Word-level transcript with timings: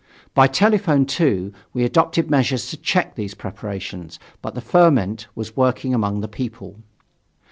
By 0.33 0.47
telephone, 0.47 1.05
too, 1.05 1.53
we 1.73 1.83
adopted 1.85 2.27
measures 2.31 2.71
to 2.71 2.77
check 2.77 3.13
these 3.13 3.35
preparations, 3.35 4.17
but 4.41 4.55
the 4.55 4.59
ferment 4.59 5.27
was 5.35 5.55
working 5.55 5.93
among 5.93 6.21
the 6.21 6.27
people. 6.27 6.79